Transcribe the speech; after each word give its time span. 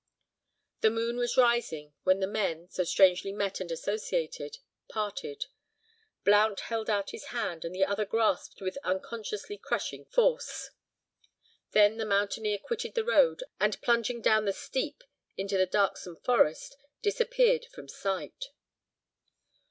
The 0.79 0.89
moon 0.89 1.17
was 1.17 1.37
rising, 1.37 1.93
when 2.01 2.21
the 2.21 2.25
men—so 2.25 2.83
strangely 2.85 3.31
met, 3.31 3.59
and 3.59 3.71
associated—parted. 3.71 5.45
Blount 6.23 6.59
held 6.61 6.89
out 6.89 7.11
his 7.11 7.25
hand, 7.25 7.61
which 7.63 7.73
the 7.73 7.85
other 7.85 8.05
grasped 8.05 8.61
with 8.61 8.79
unconsciously 8.83 9.59
crushing 9.59 10.05
force. 10.05 10.71
Then 11.73 11.97
the 11.97 12.05
mountaineer 12.07 12.57
quitted 12.57 12.95
the 12.95 13.05
road, 13.05 13.43
and 13.59 13.79
plunging 13.83 14.21
down 14.23 14.45
the 14.45 14.53
steep 14.53 15.03
into 15.37 15.55
the 15.55 15.67
darksome 15.67 16.15
forest, 16.15 16.77
disappeared 17.03 17.65
from 17.71 17.87
sight. 17.87 18.45